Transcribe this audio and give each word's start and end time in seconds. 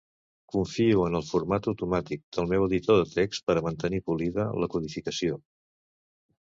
Confio 0.53 1.03
en 1.09 1.17
el 1.19 1.25
format 1.27 1.69
automàtic 1.73 2.23
del 2.39 2.49
meu 2.55 2.67
editor 2.69 2.99
de 3.03 3.07
text 3.13 3.47
per 3.51 3.59
a 3.61 3.65
mantenir 3.69 4.03
polida 4.11 4.51
la 4.65 4.73
codificació. 4.77 5.41